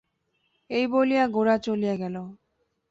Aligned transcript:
এই 0.69 0.85
বলিয়া 0.87 1.23
গোরা 1.27 1.55
চলিয়া 1.57 1.95
গেল। 1.95 2.15